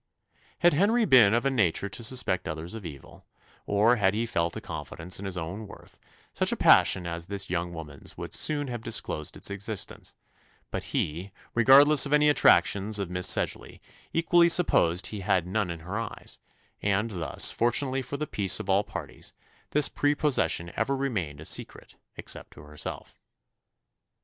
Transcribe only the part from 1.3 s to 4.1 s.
of a nature to suspect others of evil, or